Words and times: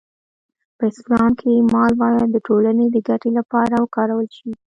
په 0.77 0.83
اسلام 0.91 1.31
کې 1.39 1.67
مال 1.73 1.91
باید 2.03 2.27
د 2.31 2.37
ټولنې 2.47 2.85
د 2.89 2.97
ګټې 3.07 3.29
لپاره 3.37 3.73
وکارول 3.83 4.27
شي. 4.37 4.49